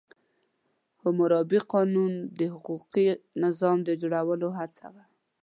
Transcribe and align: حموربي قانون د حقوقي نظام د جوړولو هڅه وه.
حموربي 1.01 1.59
قانون 1.73 2.13
د 2.39 2.41
حقوقي 2.53 3.07
نظام 3.43 3.77
د 3.87 3.89
جوړولو 4.01 4.47
هڅه 4.59 4.85
وه. 4.93 5.03